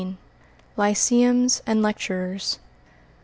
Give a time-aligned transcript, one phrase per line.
[0.77, 2.57] LYCEUMS AND LECTURERS.